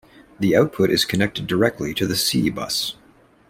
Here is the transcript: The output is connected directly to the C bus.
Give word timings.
The 0.39 0.55
output 0.57 0.89
is 0.89 1.05
connected 1.05 1.45
directly 1.45 1.93
to 1.93 2.07
the 2.07 2.15
C 2.15 2.49
bus. 2.49 2.95